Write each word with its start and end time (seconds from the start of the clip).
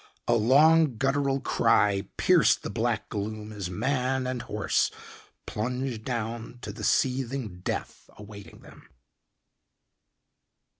A 0.27 0.33
long, 0.33 0.97
guttural 0.97 1.39
cry 1.39 2.07
pierced 2.17 2.63
the 2.63 2.71
black 2.71 3.07
gloom 3.09 3.53
as 3.53 3.69
man 3.69 4.25
and 4.25 4.41
horse 4.41 4.89
plunged 5.45 6.03
down 6.03 6.57
to 6.63 6.71
the 6.73 6.83
seething 6.83 7.59
death 7.59 8.09
awaiting 8.17 8.61
them. 8.61 8.89